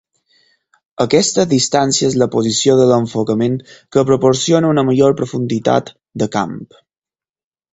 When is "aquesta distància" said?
1.03-2.09